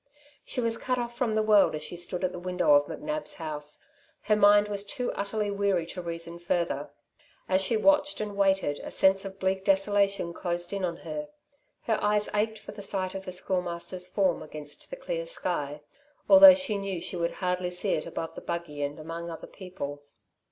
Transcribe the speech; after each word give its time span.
She 0.43 0.59
was 0.59 0.79
cut 0.79 0.97
off 0.97 1.15
from 1.15 1.35
the 1.35 1.43
world 1.43 1.75
as 1.75 1.83
she 1.83 1.95
stood 1.95 2.23
at 2.23 2.31
the 2.31 2.39
window 2.39 2.73
of 2.73 2.87
McNab's 2.87 3.35
house. 3.35 3.77
Her 4.21 4.35
mind 4.35 4.67
was 4.67 4.83
too 4.83 5.11
utterly 5.11 5.51
weary 5.51 5.85
to 5.85 6.01
reason 6.01 6.39
further. 6.39 6.89
As 7.47 7.61
she 7.61 7.77
watched 7.77 8.19
and 8.19 8.35
waited 8.35 8.79
a 8.83 8.89
sense 8.89 9.25
of 9.25 9.37
bleak 9.39 9.63
desolation 9.63 10.33
closed 10.33 10.73
in 10.73 10.83
on 10.83 10.97
her. 11.05 11.27
Her 11.83 12.03
eyes 12.03 12.27
ached 12.33 12.57
for 12.57 12.71
sight 12.81 13.13
of 13.13 13.25
the 13.25 13.31
Schoolmaster's 13.31 14.07
form 14.07 14.41
against 14.41 14.89
the 14.89 14.95
clear 14.95 15.27
sky, 15.27 15.81
although 16.27 16.55
she 16.55 16.79
knew 16.79 16.99
she 16.99 17.15
would 17.15 17.33
hardly 17.33 17.69
see 17.69 17.93
it 17.93 18.07
above 18.07 18.33
the 18.33 18.41
buggy 18.41 18.81
and 18.81 18.97
among 18.99 19.29
other 19.29 19.45
people. 19.45 20.01